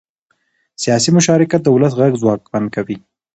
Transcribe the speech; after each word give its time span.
سیاسي 0.83 1.09
مشارکت 1.17 1.61
د 1.63 1.67
ولس 1.75 1.93
غږ 1.99 2.11
ځواکمن 2.21 2.63
کوي 2.75 2.97